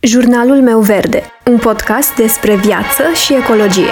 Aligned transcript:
Jurnalul 0.00 0.62
meu 0.62 0.80
verde, 0.80 1.22
un 1.50 1.58
podcast 1.58 2.14
despre 2.14 2.56
viață 2.56 3.02
și 3.24 3.34
ecologie. 3.34 3.90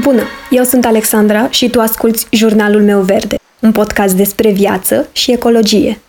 Bună, 0.00 0.22
eu 0.50 0.64
sunt 0.64 0.84
Alexandra 0.84 1.50
și 1.50 1.70
tu 1.70 1.80
asculți 1.80 2.26
Jurnalul 2.30 2.82
meu 2.82 3.00
verde, 3.00 3.36
un 3.58 3.72
podcast 3.72 4.14
despre 4.14 4.50
viață 4.50 5.08
și 5.12 5.32
ecologie. 5.32 6.00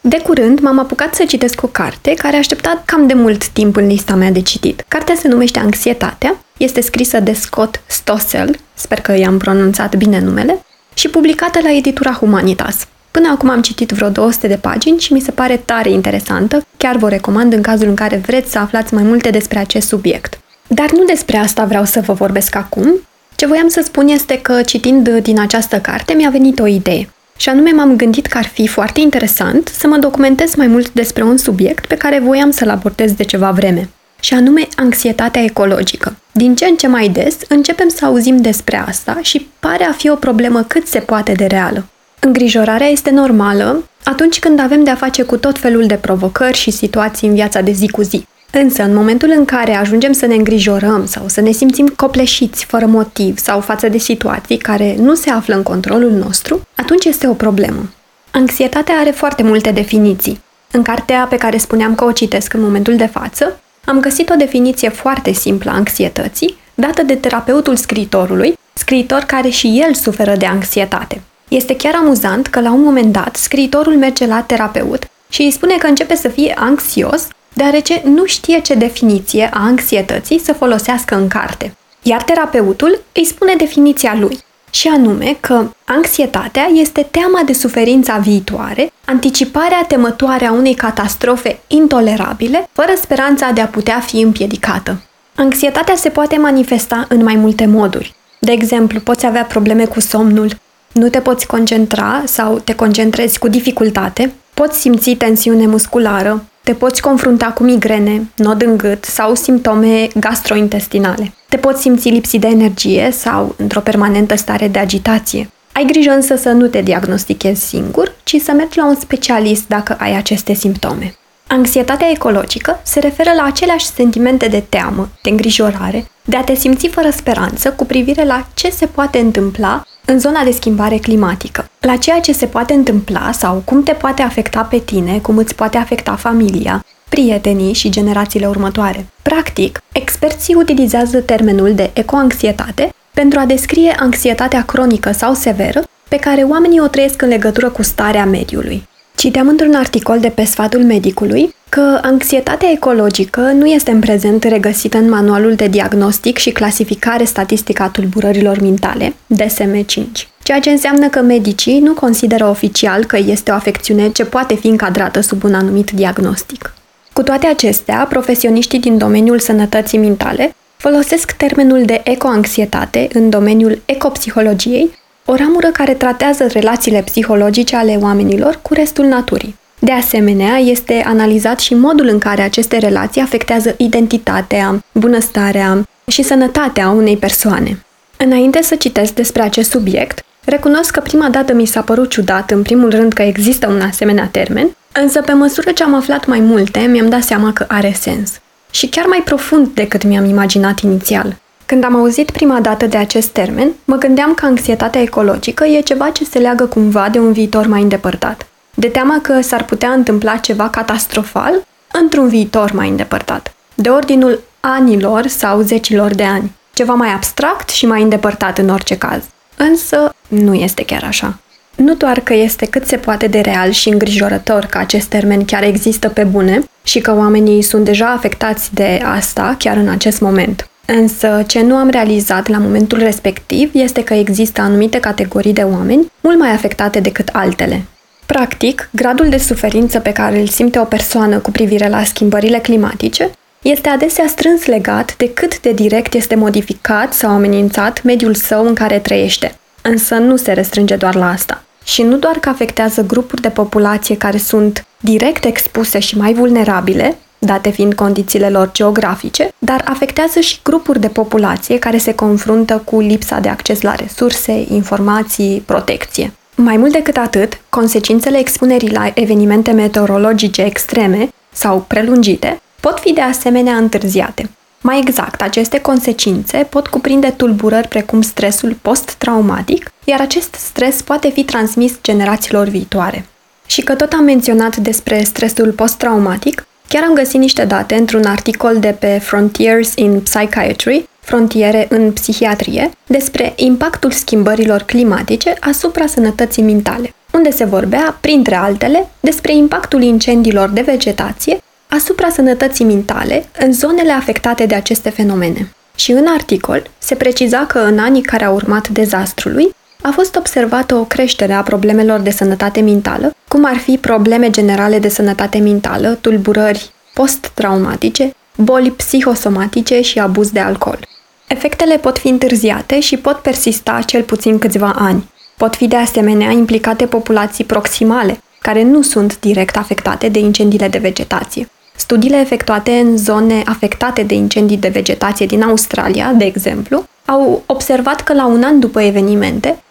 De 0.00 0.20
curând 0.20 0.60
m-am 0.60 0.78
apucat 0.78 1.14
să 1.14 1.24
citesc 1.24 1.62
o 1.62 1.66
carte 1.66 2.14
care 2.14 2.34
a 2.34 2.38
așteptat 2.38 2.84
cam 2.84 3.06
de 3.06 3.14
mult 3.14 3.48
timp 3.48 3.76
în 3.76 3.86
lista 3.86 4.14
mea 4.14 4.30
de 4.30 4.40
citit. 4.42 4.84
Cartea 4.88 5.14
se 5.14 5.28
numește 5.28 5.58
Anxietatea, 5.58 6.44
este 6.56 6.80
scrisă 6.80 7.20
de 7.20 7.32
Scott 7.32 7.82
Stossel, 7.86 8.58
sper 8.74 9.00
că 9.00 9.12
i-am 9.12 9.38
pronunțat 9.38 9.96
bine 9.96 10.20
numele, 10.20 10.64
și 10.94 11.08
publicată 11.08 11.58
la 11.62 11.70
editura 11.70 12.12
Humanitas. 12.12 12.86
Până 13.10 13.28
acum 13.28 13.50
am 13.50 13.60
citit 13.60 13.90
vreo 13.90 14.08
200 14.08 14.46
de 14.46 14.56
pagini 14.56 14.98
și 14.98 15.12
mi 15.12 15.20
se 15.20 15.30
pare 15.30 15.56
tare 15.56 15.90
interesantă, 15.90 16.66
chiar 16.76 16.96
vă 16.96 17.08
recomand 17.08 17.52
în 17.52 17.62
cazul 17.62 17.88
în 17.88 17.94
care 17.94 18.16
vreți 18.16 18.50
să 18.50 18.58
aflați 18.58 18.94
mai 18.94 19.02
multe 19.02 19.30
despre 19.30 19.58
acest 19.58 19.88
subiect. 19.88 20.40
Dar 20.66 20.90
nu 20.90 21.04
despre 21.04 21.36
asta 21.36 21.64
vreau 21.64 21.84
să 21.84 22.00
vă 22.00 22.12
vorbesc 22.12 22.54
acum. 22.54 23.00
Ce 23.34 23.46
voiam 23.46 23.68
să 23.68 23.80
spun 23.84 24.08
este 24.08 24.38
că 24.40 24.62
citind 24.62 25.08
din 25.08 25.40
această 25.40 25.78
carte 25.80 26.12
mi-a 26.12 26.30
venit 26.30 26.58
o 26.58 26.66
idee. 26.66 27.08
Și 27.36 27.48
anume 27.48 27.70
m-am 27.70 27.96
gândit 27.96 28.26
că 28.26 28.38
ar 28.38 28.46
fi 28.46 28.66
foarte 28.66 29.00
interesant 29.00 29.68
să 29.68 29.86
mă 29.86 29.96
documentez 29.96 30.54
mai 30.54 30.66
mult 30.66 30.92
despre 30.92 31.22
un 31.22 31.36
subiect 31.36 31.86
pe 31.86 31.96
care 31.96 32.18
voiam 32.18 32.50
să-l 32.50 32.68
abordez 32.68 33.12
de 33.12 33.24
ceva 33.24 33.50
vreme 33.50 33.88
și 34.20 34.34
anume 34.34 34.68
anxietatea 34.76 35.42
ecologică. 35.42 36.16
Din 36.32 36.54
ce 36.54 36.64
în 36.64 36.76
ce 36.76 36.86
mai 36.86 37.08
des 37.08 37.36
începem 37.48 37.88
să 37.88 38.04
auzim 38.04 38.36
despre 38.36 38.76
asta 38.76 39.18
și 39.22 39.48
pare 39.60 39.84
a 39.84 39.92
fi 39.92 40.10
o 40.10 40.14
problemă 40.14 40.62
cât 40.62 40.86
se 40.86 40.98
poate 40.98 41.32
de 41.32 41.44
reală. 41.44 41.86
Îngrijorarea 42.20 42.86
este 42.86 43.10
normală 43.10 43.84
atunci 44.04 44.38
când 44.38 44.60
avem 44.60 44.84
de-a 44.84 44.94
face 44.94 45.22
cu 45.22 45.36
tot 45.36 45.58
felul 45.58 45.86
de 45.86 45.94
provocări 45.94 46.56
și 46.56 46.70
situații 46.70 47.28
în 47.28 47.34
viața 47.34 47.60
de 47.60 47.70
zi 47.70 47.88
cu 47.88 48.02
zi. 48.02 48.26
Însă, 48.52 48.82
în 48.82 48.94
momentul 48.94 49.32
în 49.36 49.44
care 49.44 49.74
ajungem 49.74 50.12
să 50.12 50.26
ne 50.26 50.34
îngrijorăm 50.34 51.06
sau 51.06 51.28
să 51.28 51.40
ne 51.40 51.50
simțim 51.50 51.86
copleșiți 51.86 52.64
fără 52.64 52.86
motiv 52.86 53.38
sau 53.38 53.60
față 53.60 53.88
de 53.88 53.98
situații 53.98 54.56
care 54.56 54.96
nu 54.98 55.14
se 55.14 55.30
află 55.30 55.54
în 55.54 55.62
controlul 55.62 56.10
nostru, 56.10 56.66
atunci 56.74 57.04
este 57.04 57.28
o 57.28 57.32
problemă. 57.32 57.90
Anxietatea 58.30 58.94
are 58.94 59.10
foarte 59.10 59.42
multe 59.42 59.70
definiții. 59.70 60.40
În 60.70 60.82
cartea 60.82 61.26
pe 61.30 61.36
care 61.36 61.56
spuneam 61.56 61.94
că 61.94 62.04
o 62.04 62.12
citesc 62.12 62.52
în 62.52 62.60
momentul 62.60 62.96
de 62.96 63.06
față, 63.06 63.60
am 63.84 64.00
găsit 64.00 64.30
o 64.30 64.34
definiție 64.34 64.88
foarte 64.88 65.32
simplă 65.32 65.70
a 65.70 65.74
anxietății, 65.74 66.56
dată 66.74 67.02
de 67.02 67.14
terapeutul 67.14 67.76
scriitorului, 67.76 68.58
scriitor 68.72 69.18
care 69.18 69.48
și 69.48 69.82
el 69.86 69.94
suferă 69.94 70.36
de 70.36 70.46
anxietate. 70.46 71.22
Este 71.48 71.76
chiar 71.76 71.94
amuzant 71.94 72.46
că 72.46 72.60
la 72.60 72.72
un 72.72 72.82
moment 72.82 73.12
dat 73.12 73.36
scriitorul 73.36 73.96
merge 73.96 74.26
la 74.26 74.42
terapeut 74.42 75.04
și 75.28 75.42
îi 75.42 75.50
spune 75.50 75.76
că 75.76 75.86
începe 75.86 76.14
să 76.14 76.28
fie 76.28 76.54
anxios, 76.58 77.28
deoarece 77.52 78.02
nu 78.04 78.24
știe 78.24 78.60
ce 78.60 78.74
definiție 78.74 79.50
a 79.52 79.60
anxietății 79.60 80.38
să 80.38 80.52
folosească 80.52 81.14
în 81.14 81.28
carte. 81.28 81.74
Iar 82.02 82.22
terapeutul 82.22 83.00
îi 83.12 83.24
spune 83.24 83.54
definiția 83.54 84.16
lui 84.20 84.38
și 84.70 84.88
anume 84.88 85.36
că 85.40 85.64
anxietatea 85.84 86.70
este 86.72 87.06
teama 87.10 87.42
de 87.46 87.52
suferința 87.52 88.16
viitoare, 88.16 88.92
anticiparea 89.04 89.84
temătoare 89.88 90.46
a 90.46 90.52
unei 90.52 90.74
catastrofe 90.74 91.60
intolerabile, 91.66 92.68
fără 92.72 92.92
speranța 93.00 93.50
de 93.50 93.60
a 93.60 93.66
putea 93.66 94.00
fi 94.00 94.20
împiedicată. 94.20 95.02
Anxietatea 95.34 95.94
se 95.94 96.08
poate 96.08 96.36
manifesta 96.36 97.06
în 97.08 97.22
mai 97.22 97.34
multe 97.34 97.66
moduri. 97.66 98.14
De 98.38 98.52
exemplu, 98.52 99.00
poți 99.00 99.26
avea 99.26 99.44
probleme 99.44 99.84
cu 99.84 100.00
somnul, 100.00 100.50
nu 100.92 101.08
te 101.08 101.20
poți 101.20 101.46
concentra 101.46 102.22
sau 102.24 102.58
te 102.58 102.74
concentrezi 102.74 103.38
cu 103.38 103.48
dificultate, 103.48 104.32
poți 104.54 104.80
simți 104.80 105.10
tensiune 105.10 105.66
musculară, 105.66 106.44
te 106.62 106.72
poți 106.72 107.02
confrunta 107.02 107.46
cu 107.46 107.62
migrene, 107.62 108.30
nod 108.36 108.62
în 108.62 108.76
gât 108.76 109.04
sau 109.04 109.34
simptome 109.34 110.08
gastrointestinale. 110.14 111.34
Te 111.50 111.56
poți 111.56 111.80
simți 111.80 112.08
lipsit 112.08 112.40
de 112.40 112.46
energie 112.46 113.10
sau 113.12 113.54
într-o 113.56 113.80
permanentă 113.80 114.36
stare 114.36 114.68
de 114.68 114.78
agitație. 114.78 115.50
Ai 115.72 115.84
grijă 115.84 116.10
însă 116.10 116.36
să 116.36 116.50
nu 116.50 116.66
te 116.66 116.80
diagnostichezi 116.80 117.66
singur, 117.66 118.14
ci 118.24 118.36
să 118.42 118.52
mergi 118.52 118.78
la 118.78 118.86
un 118.86 118.94
specialist 118.94 119.68
dacă 119.68 119.96
ai 119.98 120.16
aceste 120.16 120.52
simptome. 120.52 121.14
Anxietatea 121.46 122.10
ecologică 122.10 122.80
se 122.82 123.00
referă 123.00 123.30
la 123.36 123.44
aceleași 123.44 123.86
sentimente 123.86 124.48
de 124.48 124.62
teamă, 124.68 125.08
de 125.22 125.30
îngrijorare, 125.30 126.10
de 126.24 126.36
a 126.36 126.42
te 126.42 126.54
simți 126.54 126.86
fără 126.86 127.10
speranță 127.10 127.72
cu 127.72 127.84
privire 127.84 128.24
la 128.24 128.46
ce 128.54 128.70
se 128.70 128.86
poate 128.86 129.18
întâmpla 129.18 129.82
în 130.10 130.18
zona 130.18 130.44
de 130.44 130.50
schimbare 130.50 130.96
climatică, 130.96 131.70
la 131.80 131.96
ceea 131.96 132.20
ce 132.20 132.32
se 132.32 132.46
poate 132.46 132.72
întâmpla 132.72 133.32
sau 133.32 133.62
cum 133.64 133.82
te 133.82 133.92
poate 133.92 134.22
afecta 134.22 134.62
pe 134.62 134.78
tine, 134.78 135.18
cum 135.18 135.36
îți 135.36 135.54
poate 135.54 135.76
afecta 135.76 136.16
familia, 136.16 136.84
prietenii 137.08 137.72
și 137.72 137.90
generațiile 137.90 138.46
următoare. 138.46 139.06
Practic, 139.22 139.82
experții 139.92 140.54
utilizează 140.54 141.20
termenul 141.20 141.74
de 141.74 141.90
ecoanxietate 141.92 142.92
pentru 143.14 143.38
a 143.38 143.44
descrie 143.44 143.96
anxietatea 143.98 144.64
cronică 144.64 145.12
sau 145.12 145.34
severă 145.34 145.82
pe 146.08 146.16
care 146.16 146.42
oamenii 146.42 146.80
o 146.80 146.86
trăiesc 146.86 147.22
în 147.22 147.28
legătură 147.28 147.70
cu 147.70 147.82
starea 147.82 148.24
mediului. 148.24 148.88
Citeam 149.20 149.48
într-un 149.48 149.74
articol 149.74 150.20
de 150.20 150.28
pe 150.28 150.44
sfatul 150.44 150.84
medicului 150.84 151.54
că 151.68 151.98
anxietatea 152.02 152.70
ecologică 152.70 153.40
nu 153.40 153.66
este 153.66 153.90
în 153.90 154.00
prezent 154.00 154.44
regăsită 154.44 154.98
în 154.98 155.08
manualul 155.08 155.54
de 155.54 155.66
diagnostic 155.66 156.38
și 156.38 156.50
clasificare 156.50 157.24
statistică 157.24 157.82
a 157.82 157.88
tulburărilor 157.88 158.60
mentale, 158.60 159.14
DSM-5, 159.34 160.04
ceea 160.42 160.60
ce 160.60 160.70
înseamnă 160.70 161.08
că 161.08 161.20
medicii 161.20 161.80
nu 161.80 161.92
consideră 161.92 162.46
oficial 162.46 163.04
că 163.04 163.16
este 163.16 163.50
o 163.50 163.54
afecțiune 163.54 164.08
ce 164.08 164.24
poate 164.24 164.54
fi 164.54 164.66
încadrată 164.66 165.20
sub 165.20 165.44
un 165.44 165.54
anumit 165.54 165.90
diagnostic. 165.90 166.74
Cu 167.12 167.22
toate 167.22 167.46
acestea, 167.46 168.06
profesioniștii 168.08 168.80
din 168.80 168.98
domeniul 168.98 169.38
sănătății 169.38 169.98
mentale 169.98 170.54
folosesc 170.76 171.32
termenul 171.32 171.84
de 171.84 172.00
ecoanxietate 172.04 173.08
în 173.12 173.30
domeniul 173.30 173.82
ecopsihologiei 173.84 174.98
o 175.30 175.34
ramură 175.34 175.66
care 175.66 175.94
tratează 175.94 176.46
relațiile 176.46 177.02
psihologice 177.02 177.76
ale 177.76 177.98
oamenilor 178.00 178.58
cu 178.62 178.74
restul 178.74 179.04
naturii. 179.04 179.58
De 179.78 179.92
asemenea, 179.92 180.56
este 180.56 181.02
analizat 181.06 181.60
și 181.60 181.74
modul 181.74 182.06
în 182.06 182.18
care 182.18 182.42
aceste 182.42 182.78
relații 182.78 183.20
afectează 183.20 183.74
identitatea, 183.78 184.84
bunăstarea 184.92 185.88
și 186.06 186.22
sănătatea 186.22 186.88
unei 186.88 187.16
persoane. 187.16 187.84
Înainte 188.16 188.62
să 188.62 188.74
citesc 188.74 189.14
despre 189.14 189.42
acest 189.42 189.70
subiect, 189.70 190.24
recunosc 190.44 190.90
că 190.90 191.00
prima 191.00 191.28
dată 191.28 191.52
mi 191.52 191.66
s-a 191.66 191.80
părut 191.80 192.10
ciudat, 192.10 192.50
în 192.50 192.62
primul 192.62 192.90
rând, 192.90 193.12
că 193.12 193.22
există 193.22 193.68
un 193.68 193.80
asemenea 193.80 194.28
termen, 194.32 194.76
însă 194.92 195.20
pe 195.20 195.32
măsură 195.32 195.70
ce 195.70 195.82
am 195.82 195.94
aflat 195.94 196.26
mai 196.26 196.40
multe, 196.40 196.80
mi-am 196.80 197.08
dat 197.08 197.22
seama 197.22 197.52
că 197.52 197.64
are 197.68 197.94
sens. 198.00 198.40
Și 198.70 198.88
chiar 198.88 199.06
mai 199.06 199.22
profund 199.24 199.68
decât 199.74 200.04
mi-am 200.04 200.24
imaginat 200.24 200.80
inițial. 200.80 201.36
Când 201.70 201.84
am 201.84 201.96
auzit 201.96 202.30
prima 202.30 202.60
dată 202.60 202.86
de 202.86 202.96
acest 202.96 203.28
termen, 203.28 203.72
mă 203.84 203.96
gândeam 203.96 204.34
că 204.34 204.46
anxietatea 204.46 205.00
ecologică 205.00 205.64
e 205.64 205.80
ceva 205.80 206.10
ce 206.10 206.24
se 206.24 206.38
leagă 206.38 206.66
cumva 206.66 207.08
de 207.08 207.18
un 207.18 207.32
viitor 207.32 207.66
mai 207.66 207.82
îndepărtat. 207.82 208.46
De 208.74 208.86
teama 208.86 209.20
că 209.22 209.40
s-ar 209.40 209.64
putea 209.64 209.90
întâmpla 209.90 210.36
ceva 210.36 210.68
catastrofal 210.68 211.66
într-un 211.92 212.28
viitor 212.28 212.72
mai 212.72 212.88
îndepărtat. 212.88 213.54
De 213.74 213.88
ordinul 213.88 214.40
anilor 214.60 215.26
sau 215.26 215.60
zecilor 215.60 216.14
de 216.14 216.22
ani. 216.22 216.52
Ceva 216.72 216.94
mai 216.94 217.12
abstract 217.12 217.68
și 217.68 217.86
mai 217.86 218.02
îndepărtat 218.02 218.58
în 218.58 218.68
orice 218.68 218.98
caz. 218.98 219.22
Însă, 219.56 220.14
nu 220.28 220.54
este 220.54 220.84
chiar 220.84 221.04
așa. 221.04 221.38
Nu 221.76 221.94
doar 221.94 222.20
că 222.20 222.34
este 222.34 222.66
cât 222.66 222.86
se 222.86 222.96
poate 222.96 223.26
de 223.26 223.40
real 223.40 223.70
și 223.70 223.88
îngrijorător 223.88 224.64
că 224.64 224.78
acest 224.78 225.06
termen 225.06 225.44
chiar 225.44 225.62
există 225.62 226.08
pe 226.08 226.24
bune 226.24 226.62
și 226.82 227.00
că 227.00 227.16
oamenii 227.16 227.62
sunt 227.62 227.84
deja 227.84 228.12
afectați 228.12 228.74
de 228.74 229.02
asta 229.04 229.54
chiar 229.58 229.76
în 229.76 229.88
acest 229.88 230.20
moment. 230.20 230.69
Însă, 230.92 231.44
ce 231.46 231.62
nu 231.62 231.74
am 231.74 231.88
realizat 231.88 232.46
la 232.46 232.58
momentul 232.58 232.98
respectiv 232.98 233.70
este 233.72 234.04
că 234.04 234.14
există 234.14 234.60
anumite 234.60 235.00
categorii 235.00 235.52
de 235.52 235.62
oameni 235.62 236.12
mult 236.20 236.38
mai 236.38 236.50
afectate 236.50 237.00
decât 237.00 237.28
altele. 237.32 237.82
Practic, 238.26 238.88
gradul 238.92 239.28
de 239.28 239.38
suferință 239.38 239.98
pe 239.98 240.12
care 240.12 240.40
îl 240.40 240.46
simte 240.46 240.78
o 240.78 240.84
persoană 240.84 241.38
cu 241.38 241.50
privire 241.50 241.88
la 241.88 242.04
schimbările 242.04 242.58
climatice 242.58 243.30
este 243.62 243.88
adesea 243.88 244.26
strâns 244.26 244.66
legat 244.66 245.16
de 245.16 245.32
cât 245.32 245.60
de 245.60 245.72
direct 245.72 246.14
este 246.14 246.34
modificat 246.34 247.12
sau 247.12 247.30
amenințat 247.30 248.02
mediul 248.02 248.34
său 248.34 248.66
în 248.66 248.74
care 248.74 248.98
trăiește. 248.98 249.54
Însă 249.82 250.14
nu 250.14 250.36
se 250.36 250.52
restrânge 250.52 250.96
doar 250.96 251.14
la 251.14 251.30
asta. 251.30 251.62
Și 251.84 252.02
nu 252.02 252.16
doar 252.16 252.36
că 252.38 252.48
afectează 252.48 253.02
grupuri 253.02 253.42
de 253.42 253.48
populație 253.48 254.16
care 254.16 254.38
sunt 254.38 254.86
direct 255.00 255.44
expuse 255.44 255.98
și 255.98 256.16
mai 256.16 256.32
vulnerabile, 256.32 257.16
date 257.42 257.70
fiind 257.70 257.94
condițiile 257.94 258.48
lor 258.48 258.70
geografice, 258.72 259.52
dar 259.58 259.82
afectează 259.84 260.40
și 260.40 260.58
grupuri 260.62 261.00
de 261.00 261.08
populație 261.08 261.78
care 261.78 261.98
se 261.98 262.14
confruntă 262.14 262.82
cu 262.84 263.00
lipsa 263.00 263.38
de 263.38 263.48
acces 263.48 263.80
la 263.80 263.94
resurse, 263.94 264.64
informații, 264.68 265.62
protecție. 265.66 266.32
Mai 266.54 266.76
mult 266.76 266.92
decât 266.92 267.16
atât, 267.16 267.60
consecințele 267.68 268.38
expunerii 268.38 268.92
la 268.92 269.10
evenimente 269.14 269.70
meteorologice 269.70 270.62
extreme 270.62 271.28
sau 271.52 271.84
prelungite 271.88 272.60
pot 272.80 273.00
fi 273.00 273.12
de 273.12 273.20
asemenea 273.20 273.76
întârziate. 273.76 274.50
Mai 274.80 274.98
exact, 274.98 275.42
aceste 275.42 275.80
consecințe 275.80 276.66
pot 276.70 276.86
cuprinde 276.86 277.30
tulburări 277.30 277.88
precum 277.88 278.22
stresul 278.22 278.76
post-traumatic, 278.82 279.92
iar 280.04 280.20
acest 280.20 280.54
stres 280.54 281.02
poate 281.02 281.30
fi 281.30 281.44
transmis 281.44 281.92
generațiilor 282.02 282.68
viitoare. 282.68 283.26
Și 283.66 283.80
că 283.82 283.94
tot 283.94 284.12
am 284.12 284.24
menționat 284.24 284.76
despre 284.76 285.22
stresul 285.22 285.72
post-traumatic, 285.72 286.66
chiar 286.92 287.02
am 287.02 287.14
găsit 287.14 287.40
niște 287.40 287.64
date 287.64 287.94
într-un 287.94 288.24
articol 288.24 288.78
de 288.78 288.96
pe 288.98 289.18
Frontiers 289.22 289.92
in 289.94 290.20
Psychiatry, 290.20 291.08
Frontiere 291.20 291.86
în 291.90 292.12
psihiatrie, 292.12 292.90
despre 293.06 293.52
impactul 293.56 294.10
schimbărilor 294.10 294.82
climatice 294.82 295.54
asupra 295.60 296.06
sănătății 296.06 296.62
mentale, 296.62 297.14
unde 297.32 297.50
se 297.50 297.64
vorbea, 297.64 298.18
printre 298.20 298.54
altele, 298.54 299.08
despre 299.20 299.54
impactul 299.54 300.02
incendiilor 300.02 300.68
de 300.68 300.80
vegetație 300.80 301.62
asupra 301.88 302.28
sănătății 302.28 302.84
mentale 302.84 303.44
în 303.58 303.72
zonele 303.72 304.12
afectate 304.12 304.66
de 304.66 304.74
aceste 304.74 305.10
fenomene. 305.10 305.72
Și 305.94 306.10
în 306.10 306.26
articol 306.34 306.90
se 306.98 307.14
preciza 307.14 307.66
că 307.66 307.78
în 307.78 307.98
anii 307.98 308.22
care 308.22 308.44
au 308.44 308.54
urmat 308.54 308.88
dezastrului 308.88 309.74
a 310.02 310.10
fost 310.10 310.36
observată 310.36 310.94
o 310.94 311.04
creștere 311.04 311.52
a 311.52 311.62
problemelor 311.62 312.20
de 312.20 312.30
sănătate 312.30 312.80
mentală, 312.80 313.34
cum 313.48 313.64
ar 313.64 313.76
fi 313.76 313.98
probleme 313.98 314.50
generale 314.50 314.98
de 314.98 315.08
sănătate 315.08 315.58
mentală, 315.58 316.18
tulburări 316.20 316.90
post-traumatice, 317.14 318.34
boli 318.56 318.90
psihosomatice 318.90 320.00
și 320.00 320.18
abuz 320.18 320.50
de 320.50 320.60
alcool. 320.60 320.98
Efectele 321.46 321.96
pot 321.96 322.18
fi 322.18 322.28
întârziate 322.28 323.00
și 323.00 323.16
pot 323.16 323.36
persista 323.36 324.00
cel 324.06 324.22
puțin 324.22 324.58
câțiva 324.58 324.94
ani. 324.98 325.30
Pot 325.56 325.76
fi 325.76 325.86
de 325.86 325.96
asemenea 325.96 326.50
implicate 326.50 327.06
populații 327.06 327.64
proximale, 327.64 328.40
care 328.60 328.82
nu 328.82 329.02
sunt 329.02 329.40
direct 329.40 329.76
afectate 329.76 330.28
de 330.28 330.38
incendiile 330.38 330.88
de 330.88 330.98
vegetație. 330.98 331.68
Studiile 331.96 332.36
efectuate 332.36 332.90
în 332.90 333.16
zone 333.16 333.62
afectate 333.64 334.22
de 334.22 334.34
incendii 334.34 334.76
de 334.76 334.88
vegetație 334.88 335.46
din 335.46 335.62
Australia, 335.62 336.32
de 336.32 336.44
exemplu, 336.44 337.04
au 337.30 337.62
observat 337.66 338.20
că 338.20 338.32
la 338.32 338.46
un 338.46 338.62
an 338.62 338.80
după 338.80 339.00
evenimente, 339.00 339.82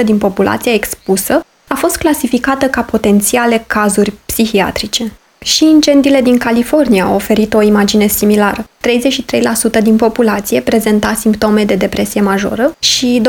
42% 0.00 0.04
din 0.04 0.18
populația 0.18 0.72
expusă 0.72 1.44
a 1.68 1.74
fost 1.74 1.96
clasificată 1.96 2.66
ca 2.66 2.80
potențiale 2.80 3.64
cazuri 3.66 4.12
psihiatrice. 4.26 5.12
Și 5.38 5.64
incendiile 5.64 6.20
din 6.20 6.38
California 6.38 7.04
au 7.04 7.14
oferit 7.14 7.54
o 7.54 7.62
imagine 7.62 8.06
similară. 8.06 8.68
33% 9.78 9.82
din 9.82 9.96
populație 9.96 10.60
prezenta 10.60 11.14
simptome 11.14 11.64
de 11.64 11.74
depresie 11.74 12.20
majoră 12.20 12.76
și 12.78 13.22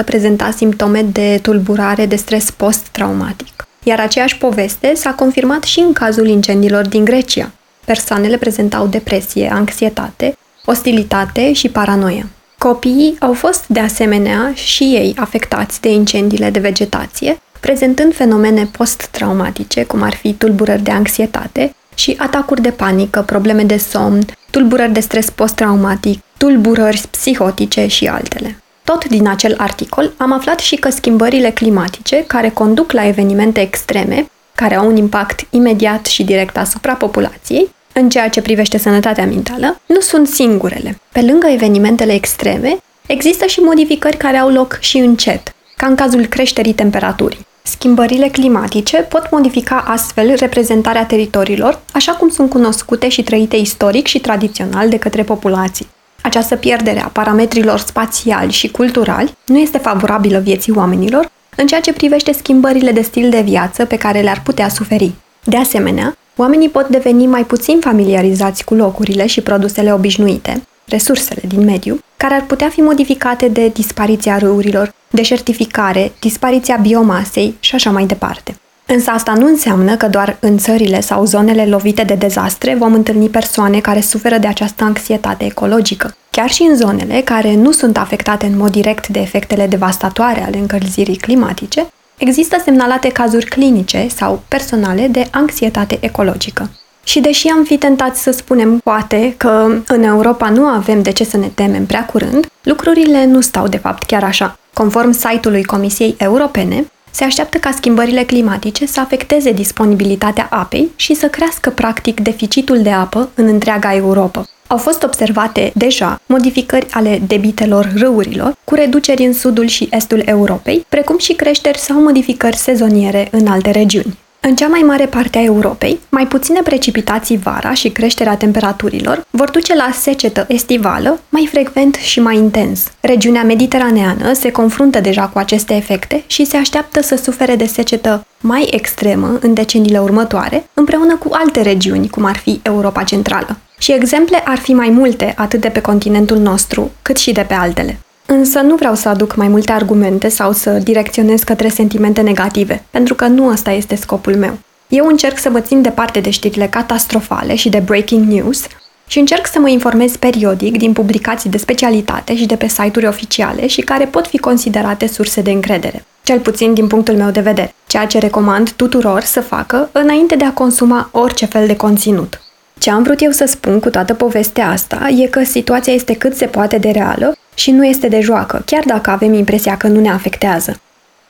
24% 0.00 0.04
prezenta 0.04 0.50
simptome 0.50 1.02
de 1.02 1.38
tulburare 1.42 2.06
de 2.06 2.16
stres 2.16 2.50
post-traumatic. 2.50 3.66
Iar 3.82 4.00
aceeași 4.00 4.38
poveste 4.38 4.94
s-a 4.94 5.10
confirmat 5.10 5.62
și 5.62 5.80
în 5.80 5.92
cazul 5.92 6.28
incendiilor 6.28 6.88
din 6.88 7.04
Grecia. 7.04 7.50
Persoanele 7.84 8.36
prezentau 8.36 8.86
depresie, 8.86 9.50
anxietate, 9.52 10.36
ostilitate 10.66 11.52
și 11.52 11.68
paranoia. 11.68 12.26
Copiii 12.58 13.16
au 13.20 13.32
fost 13.32 13.64
de 13.66 13.80
asemenea 13.80 14.52
și 14.54 14.82
ei 14.82 15.14
afectați 15.18 15.80
de 15.80 15.92
incendiile 15.92 16.50
de 16.50 16.58
vegetație, 16.58 17.40
prezentând 17.60 18.14
fenomene 18.14 18.68
post-traumatice, 18.76 19.84
cum 19.84 20.02
ar 20.02 20.14
fi 20.14 20.32
tulburări 20.32 20.82
de 20.82 20.90
anxietate 20.90 21.74
și 21.94 22.14
atacuri 22.18 22.62
de 22.62 22.70
panică, 22.70 23.22
probleme 23.22 23.62
de 23.62 23.76
somn, 23.76 24.24
tulburări 24.50 24.92
de 24.92 25.00
stres 25.00 25.30
post-traumatic, 25.30 26.22
tulburări 26.36 27.02
psihotice 27.10 27.86
și 27.86 28.06
altele. 28.06 28.60
Tot 28.84 29.04
din 29.04 29.28
acel 29.28 29.54
articol 29.58 30.12
am 30.16 30.32
aflat 30.32 30.58
și 30.58 30.76
că 30.76 30.90
schimbările 30.90 31.50
climatice, 31.50 32.24
care 32.26 32.48
conduc 32.48 32.92
la 32.92 33.06
evenimente 33.06 33.60
extreme, 33.60 34.26
care 34.54 34.74
au 34.76 34.86
un 34.86 34.96
impact 34.96 35.46
imediat 35.50 36.06
și 36.06 36.24
direct 36.24 36.56
asupra 36.56 36.92
populației, 36.92 37.74
în 37.98 38.08
ceea 38.08 38.28
ce 38.28 38.42
privește 38.42 38.78
sănătatea 38.78 39.26
mentală, 39.26 39.80
nu 39.86 40.00
sunt 40.00 40.28
singurele. 40.28 41.00
Pe 41.12 41.20
lângă 41.20 41.46
evenimentele 41.46 42.12
extreme, 42.12 42.76
există 43.06 43.46
și 43.46 43.60
modificări 43.60 44.16
care 44.16 44.36
au 44.36 44.48
loc 44.48 44.78
și 44.80 44.96
încet, 44.96 45.54
ca 45.76 45.86
în 45.86 45.94
cazul 45.94 46.26
creșterii 46.26 46.72
temperaturii. 46.72 47.46
Schimbările 47.62 48.28
climatice 48.28 48.96
pot 48.96 49.28
modifica 49.30 49.84
astfel 49.86 50.34
reprezentarea 50.34 51.06
teritoriilor, 51.06 51.80
așa 51.92 52.12
cum 52.12 52.28
sunt 52.28 52.50
cunoscute 52.50 53.08
și 53.08 53.22
trăite 53.22 53.56
istoric 53.56 54.06
și 54.06 54.20
tradițional 54.20 54.88
de 54.88 54.98
către 54.98 55.22
populații. 55.22 55.86
Această 56.22 56.56
pierdere 56.56 57.02
a 57.02 57.08
parametrilor 57.08 57.78
spațiali 57.78 58.52
și 58.52 58.70
culturali 58.70 59.36
nu 59.46 59.58
este 59.58 59.78
favorabilă 59.78 60.38
vieții 60.38 60.72
oamenilor 60.76 61.30
în 61.56 61.66
ceea 61.66 61.80
ce 61.80 61.92
privește 61.92 62.32
schimbările 62.32 62.92
de 62.92 63.00
stil 63.00 63.30
de 63.30 63.40
viață 63.40 63.84
pe 63.84 63.96
care 63.96 64.20
le-ar 64.20 64.42
putea 64.44 64.68
suferi. 64.68 65.12
De 65.44 65.56
asemenea, 65.56 66.16
oamenii 66.36 66.68
pot 66.68 66.88
deveni 66.88 67.26
mai 67.26 67.44
puțin 67.44 67.80
familiarizați 67.80 68.64
cu 68.64 68.74
locurile 68.74 69.26
și 69.26 69.40
produsele 69.40 69.92
obișnuite, 69.92 70.62
resursele 70.84 71.42
din 71.48 71.64
mediu, 71.64 71.98
care 72.16 72.34
ar 72.34 72.44
putea 72.46 72.68
fi 72.68 72.80
modificate 72.80 73.48
de 73.48 73.68
dispariția 73.68 74.38
râurilor, 74.38 74.94
deșertificare, 75.10 76.12
dispariția 76.20 76.76
biomasei 76.76 77.56
și 77.60 77.74
așa 77.74 77.90
mai 77.90 78.06
departe. 78.06 78.56
Însă 78.86 79.10
asta 79.10 79.32
nu 79.32 79.46
înseamnă 79.46 79.96
că 79.96 80.08
doar 80.08 80.36
în 80.40 80.58
țările 80.58 81.00
sau 81.00 81.24
zonele 81.24 81.66
lovite 81.66 82.02
de 82.02 82.14
dezastre 82.14 82.74
vom 82.74 82.92
întâlni 82.92 83.28
persoane 83.28 83.80
care 83.80 84.00
suferă 84.00 84.38
de 84.38 84.46
această 84.46 84.84
anxietate 84.84 85.44
ecologică. 85.44 86.16
Chiar 86.30 86.50
și 86.50 86.62
în 86.62 86.76
zonele 86.76 87.20
care 87.20 87.54
nu 87.54 87.72
sunt 87.72 87.96
afectate 87.96 88.46
în 88.46 88.56
mod 88.56 88.70
direct 88.70 89.08
de 89.08 89.20
efectele 89.20 89.66
devastatoare 89.66 90.42
ale 90.42 90.58
încălzirii 90.58 91.16
climatice, 91.16 91.86
există 92.18 92.56
semnalate 92.64 93.08
cazuri 93.08 93.46
clinice 93.46 94.06
sau 94.16 94.42
personale 94.48 95.06
de 95.06 95.28
anxietate 95.30 95.98
ecologică. 96.00 96.70
Și 97.04 97.20
deși 97.20 97.48
am 97.48 97.64
fi 97.64 97.78
tentat 97.78 98.16
să 98.16 98.30
spunem 98.30 98.78
poate 98.78 99.34
că 99.36 99.68
în 99.86 100.02
Europa 100.02 100.48
nu 100.48 100.64
avem 100.64 101.02
de 101.02 101.12
ce 101.12 101.24
să 101.24 101.36
ne 101.36 101.46
temem 101.54 101.86
prea 101.86 102.06
curând, 102.06 102.46
lucrurile 102.62 103.24
nu 103.24 103.40
stau 103.40 103.68
de 103.68 103.76
fapt 103.76 104.02
chiar 104.02 104.24
așa. 104.24 104.58
Conform 104.72 105.10
site-ului 105.10 105.64
Comisiei 105.64 106.14
Europene, 106.18 106.86
se 107.16 107.24
așteaptă 107.24 107.58
ca 107.58 107.70
schimbările 107.70 108.24
climatice 108.24 108.86
să 108.86 109.00
afecteze 109.00 109.52
disponibilitatea 109.52 110.46
apei 110.50 110.90
și 110.96 111.14
să 111.14 111.26
crească 111.28 111.70
practic 111.70 112.20
deficitul 112.20 112.82
de 112.82 112.90
apă 112.90 113.28
în 113.34 113.46
întreaga 113.46 113.94
Europa. 113.94 114.46
Au 114.66 114.76
fost 114.76 115.02
observate 115.02 115.72
deja 115.74 116.20
modificări 116.26 116.86
ale 116.90 117.22
debitelor 117.26 117.92
râurilor, 117.96 118.56
cu 118.64 118.74
reduceri 118.74 119.24
în 119.24 119.32
sudul 119.32 119.66
și 119.66 119.88
estul 119.90 120.22
Europei, 120.24 120.86
precum 120.88 121.18
și 121.18 121.32
creșteri 121.32 121.78
sau 121.78 122.02
modificări 122.02 122.56
sezoniere 122.56 123.28
în 123.30 123.46
alte 123.46 123.70
regiuni. 123.70 124.18
În 124.48 124.56
cea 124.56 124.66
mai 124.66 124.80
mare 124.80 125.06
parte 125.06 125.38
a 125.38 125.42
Europei, 125.42 125.98
mai 126.08 126.26
puține 126.26 126.60
precipitații 126.62 127.36
vara 127.36 127.74
și 127.74 127.88
creșterea 127.88 128.36
temperaturilor 128.36 129.26
vor 129.30 129.50
duce 129.50 129.74
la 129.74 129.90
secetă 129.92 130.44
estivală 130.48 131.20
mai 131.28 131.48
frecvent 131.50 131.94
și 131.94 132.20
mai 132.20 132.36
intens. 132.36 132.92
Regiunea 133.00 133.42
mediteraneană 133.42 134.32
se 134.32 134.50
confruntă 134.50 135.00
deja 135.00 135.28
cu 135.28 135.38
aceste 135.38 135.74
efecte 135.74 136.24
și 136.26 136.44
se 136.44 136.56
așteaptă 136.56 137.02
să 137.02 137.16
sufere 137.16 137.56
de 137.56 137.64
secetă 137.64 138.26
mai 138.40 138.68
extremă 138.70 139.38
în 139.40 139.54
deceniile 139.54 139.98
următoare, 139.98 140.68
împreună 140.74 141.16
cu 141.16 141.28
alte 141.32 141.60
regiuni, 141.60 142.08
cum 142.08 142.24
ar 142.24 142.36
fi 142.36 142.60
Europa 142.62 143.02
Centrală. 143.02 143.56
Și 143.78 143.92
exemple 143.92 144.42
ar 144.44 144.58
fi 144.58 144.72
mai 144.72 144.88
multe, 144.88 145.34
atât 145.36 145.60
de 145.60 145.68
pe 145.68 145.80
continentul 145.80 146.38
nostru, 146.38 146.90
cât 147.02 147.16
și 147.16 147.32
de 147.32 147.42
pe 147.48 147.54
altele. 147.54 147.98
Însă 148.26 148.60
nu 148.60 148.74
vreau 148.74 148.94
să 148.94 149.08
aduc 149.08 149.36
mai 149.36 149.48
multe 149.48 149.72
argumente 149.72 150.28
sau 150.28 150.52
să 150.52 150.70
direcționez 150.70 151.42
către 151.42 151.68
sentimente 151.68 152.20
negative, 152.20 152.82
pentru 152.90 153.14
că 153.14 153.26
nu 153.26 153.48
ăsta 153.48 153.70
este 153.70 153.94
scopul 153.94 154.36
meu. 154.36 154.58
Eu 154.88 155.06
încerc 155.06 155.38
să 155.38 155.50
vă 155.50 155.60
țin 155.60 155.82
departe 155.82 156.20
de 156.20 156.30
știrile 156.30 156.66
catastrofale 156.66 157.54
și 157.54 157.68
de 157.68 157.78
breaking 157.78 158.26
news 158.32 158.66
și 159.06 159.18
încerc 159.18 159.46
să 159.46 159.58
mă 159.58 159.68
informez 159.68 160.16
periodic 160.16 160.76
din 160.76 160.92
publicații 160.92 161.50
de 161.50 161.58
specialitate 161.58 162.36
și 162.36 162.46
de 162.46 162.56
pe 162.56 162.68
site-uri 162.68 163.06
oficiale 163.06 163.66
și 163.66 163.80
care 163.80 164.04
pot 164.04 164.26
fi 164.26 164.38
considerate 164.38 165.06
surse 165.06 165.40
de 165.40 165.50
încredere, 165.50 166.04
cel 166.22 166.38
puțin 166.38 166.74
din 166.74 166.86
punctul 166.86 167.14
meu 167.14 167.30
de 167.30 167.40
vedere, 167.40 167.74
ceea 167.86 168.06
ce 168.06 168.18
recomand 168.18 168.70
tuturor 168.70 169.22
să 169.22 169.40
facă 169.40 169.88
înainte 169.92 170.36
de 170.36 170.44
a 170.44 170.52
consuma 170.52 171.08
orice 171.12 171.46
fel 171.46 171.66
de 171.66 171.76
conținut. 171.76 172.40
Ce 172.78 172.90
am 172.90 173.02
vrut 173.02 173.22
eu 173.22 173.30
să 173.30 173.44
spun 173.46 173.80
cu 173.80 173.90
toată 173.90 174.14
povestea 174.14 174.70
asta 174.70 175.08
e 175.08 175.26
că 175.26 175.44
situația 175.44 175.92
este 175.92 176.16
cât 176.16 176.36
se 176.36 176.46
poate 176.46 176.78
de 176.78 176.90
reală 176.90 177.36
și 177.56 177.70
nu 177.70 177.84
este 177.84 178.08
de 178.08 178.20
joacă, 178.20 178.62
chiar 178.66 178.82
dacă 178.86 179.10
avem 179.10 179.34
impresia 179.34 179.76
că 179.76 179.86
nu 179.86 180.00
ne 180.00 180.10
afectează. 180.10 180.80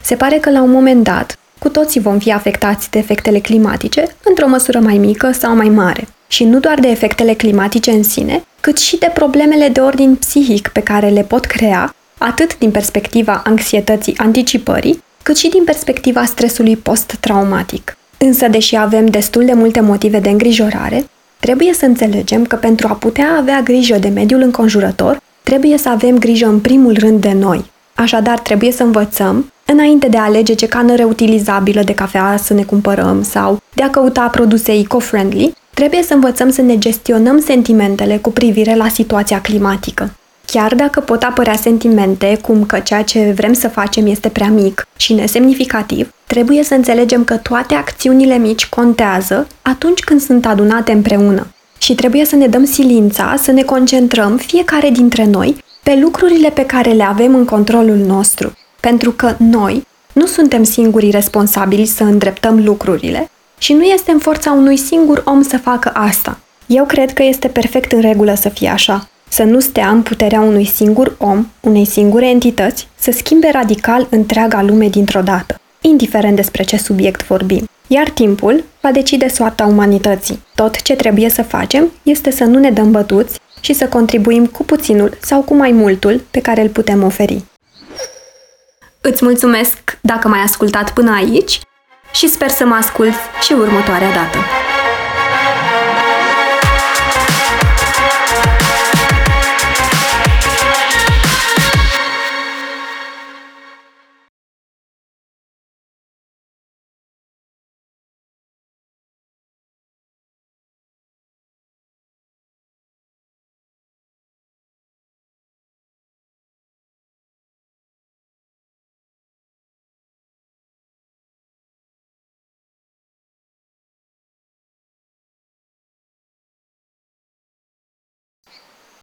Se 0.00 0.14
pare 0.14 0.36
că 0.36 0.50
la 0.50 0.62
un 0.62 0.70
moment 0.70 1.02
dat, 1.02 1.38
cu 1.58 1.68
toții 1.68 2.00
vom 2.00 2.18
fi 2.18 2.32
afectați 2.32 2.90
de 2.90 2.98
efectele 2.98 3.38
climatice, 3.38 4.06
într-o 4.22 4.48
măsură 4.48 4.78
mai 4.78 4.98
mică 4.98 5.32
sau 5.32 5.56
mai 5.56 5.68
mare. 5.68 6.08
Și 6.28 6.44
nu 6.44 6.60
doar 6.60 6.80
de 6.80 6.88
efectele 6.88 7.34
climatice 7.34 7.90
în 7.90 8.02
sine, 8.02 8.44
cât 8.60 8.78
și 8.78 8.98
de 8.98 9.10
problemele 9.14 9.68
de 9.68 9.80
ordin 9.80 10.14
psihic 10.14 10.68
pe 10.68 10.80
care 10.80 11.08
le 11.08 11.22
pot 11.22 11.44
crea, 11.44 11.94
atât 12.18 12.58
din 12.58 12.70
perspectiva 12.70 13.42
anxietății 13.44 14.16
anticipării, 14.16 15.02
cât 15.22 15.36
și 15.36 15.48
din 15.48 15.64
perspectiva 15.64 16.24
stresului 16.24 16.76
post-traumatic. 16.76 17.96
Însă, 18.18 18.48
deși 18.48 18.76
avem 18.76 19.06
destul 19.06 19.44
de 19.44 19.52
multe 19.52 19.80
motive 19.80 20.18
de 20.18 20.28
îngrijorare, 20.28 21.06
trebuie 21.40 21.72
să 21.72 21.84
înțelegem 21.84 22.46
că 22.46 22.56
pentru 22.56 22.88
a 22.90 22.92
putea 22.92 23.36
avea 23.38 23.60
grijă 23.60 23.98
de 23.98 24.08
mediul 24.08 24.40
înconjurător, 24.40 25.20
trebuie 25.48 25.78
să 25.78 25.88
avem 25.88 26.18
grijă 26.18 26.46
în 26.46 26.60
primul 26.60 26.96
rând 26.98 27.20
de 27.20 27.32
noi. 27.32 27.64
Așadar, 27.94 28.38
trebuie 28.38 28.72
să 28.72 28.82
învățăm, 28.82 29.52
înainte 29.64 30.08
de 30.08 30.16
a 30.16 30.22
alege 30.22 30.54
ce 30.54 30.66
cană 30.66 30.94
reutilizabilă 30.94 31.82
de 31.82 31.94
cafea 31.94 32.36
să 32.36 32.54
ne 32.54 32.62
cumpărăm 32.62 33.22
sau 33.22 33.62
de 33.74 33.82
a 33.82 33.90
căuta 33.90 34.28
produse 34.28 34.72
eco-friendly, 34.72 35.54
Trebuie 35.76 36.02
să 36.02 36.14
învățăm 36.14 36.50
să 36.50 36.62
ne 36.62 36.78
gestionăm 36.78 37.40
sentimentele 37.40 38.16
cu 38.16 38.30
privire 38.30 38.74
la 38.74 38.88
situația 38.88 39.40
climatică. 39.40 40.10
Chiar 40.46 40.74
dacă 40.74 41.00
pot 41.00 41.22
apărea 41.22 41.56
sentimente 41.56 42.38
cum 42.42 42.64
că 42.64 42.78
ceea 42.78 43.02
ce 43.02 43.32
vrem 43.36 43.52
să 43.52 43.68
facem 43.68 44.06
este 44.06 44.28
prea 44.28 44.48
mic 44.48 44.86
și 44.96 45.12
nesemnificativ, 45.12 46.12
trebuie 46.26 46.62
să 46.62 46.74
înțelegem 46.74 47.24
că 47.24 47.36
toate 47.36 47.74
acțiunile 47.74 48.36
mici 48.38 48.66
contează 48.66 49.46
atunci 49.62 50.00
când 50.00 50.20
sunt 50.20 50.46
adunate 50.46 50.92
împreună. 50.92 51.46
Și 51.78 51.94
trebuie 51.94 52.24
să 52.24 52.36
ne 52.36 52.46
dăm 52.46 52.64
silința, 52.64 53.34
să 53.42 53.50
ne 53.50 53.62
concentrăm 53.62 54.36
fiecare 54.36 54.90
dintre 54.90 55.24
noi 55.24 55.64
pe 55.82 55.98
lucrurile 56.00 56.50
pe 56.50 56.66
care 56.66 56.90
le 56.90 57.02
avem 57.02 57.34
în 57.34 57.44
controlul 57.44 57.96
nostru. 57.96 58.52
Pentru 58.80 59.10
că 59.10 59.34
noi 59.38 59.86
nu 60.12 60.26
suntem 60.26 60.62
singurii 60.62 61.10
responsabili 61.10 61.86
să 61.86 62.02
îndreptăm 62.02 62.64
lucrurile 62.64 63.30
și 63.58 63.72
nu 63.72 63.82
este 63.82 64.10
în 64.10 64.18
forța 64.18 64.52
unui 64.52 64.76
singur 64.76 65.22
om 65.24 65.42
să 65.42 65.58
facă 65.58 65.90
asta. 65.94 66.38
Eu 66.66 66.84
cred 66.84 67.12
că 67.12 67.22
este 67.22 67.48
perfect 67.48 67.92
în 67.92 68.00
regulă 68.00 68.34
să 68.34 68.48
fie 68.48 68.68
așa. 68.68 69.08
Să 69.28 69.42
nu 69.42 69.60
stea 69.60 69.88
în 69.88 70.02
puterea 70.02 70.40
unui 70.40 70.64
singur 70.64 71.14
om, 71.18 71.46
unei 71.60 71.84
singure 71.84 72.28
entități, 72.28 72.88
să 72.98 73.10
schimbe 73.10 73.50
radical 73.52 74.06
întreaga 74.10 74.62
lume 74.62 74.88
dintr-o 74.88 75.20
dată, 75.20 75.60
indiferent 75.80 76.36
despre 76.36 76.62
ce 76.62 76.76
subiect 76.76 77.26
vorbim. 77.26 77.68
Iar 77.86 78.08
timpul 78.08 78.64
va 78.80 78.90
decide 78.90 79.28
soarta 79.28 79.64
umanității. 79.64 80.42
Tot 80.54 80.82
ce 80.82 80.94
trebuie 80.94 81.28
să 81.28 81.42
facem 81.42 81.92
este 82.02 82.30
să 82.30 82.44
nu 82.44 82.58
ne 82.58 82.70
dăm 82.70 82.90
bătuți 82.90 83.38
și 83.60 83.72
să 83.72 83.88
contribuim 83.88 84.46
cu 84.46 84.64
puținul 84.64 85.16
sau 85.20 85.42
cu 85.42 85.54
mai 85.54 85.72
multul 85.72 86.22
pe 86.30 86.40
care 86.40 86.60
îl 86.60 86.68
putem 86.68 87.02
oferi. 87.02 87.44
Îți 89.00 89.24
mulțumesc 89.24 89.98
dacă 90.00 90.28
m-ai 90.28 90.40
ascultat 90.40 90.92
până 90.92 91.14
aici 91.14 91.60
și 92.12 92.28
sper 92.28 92.48
să 92.48 92.64
mă 92.64 92.74
asculți 92.74 93.18
și 93.40 93.52
următoarea 93.52 94.12
dată. 94.12 94.38